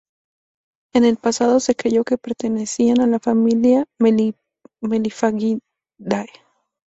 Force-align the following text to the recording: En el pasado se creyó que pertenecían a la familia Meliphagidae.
En 0.95 1.03
el 1.05 1.17
pasado 1.17 1.59
se 1.59 1.75
creyó 1.75 2.03
que 2.03 2.17
pertenecían 2.17 3.01
a 3.01 3.05
la 3.05 3.19
familia 3.19 3.85
Meliphagidae. 4.81 5.59